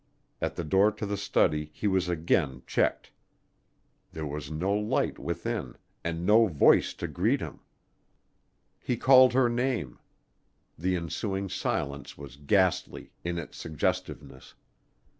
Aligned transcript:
At 0.41 0.55
the 0.55 0.63
door 0.63 0.91
to 0.93 1.05
the 1.05 1.15
study 1.15 1.69
he 1.75 1.85
was 1.85 2.09
again 2.09 2.63
checked 2.65 3.11
there 4.13 4.25
was 4.25 4.49
no 4.49 4.73
light 4.73 5.19
within 5.19 5.75
and 6.03 6.25
no 6.25 6.47
voice 6.47 6.95
to 6.95 7.07
greet 7.07 7.39
him. 7.39 7.59
He 8.79 8.97
called 8.97 9.33
her 9.33 9.47
name; 9.47 9.99
the 10.75 10.95
ensuing 10.95 11.49
silence 11.49 12.17
was 12.17 12.35
ghastly 12.35 13.11
in 13.23 13.37
its 13.37 13.57
suggestiveness. 13.59 14.55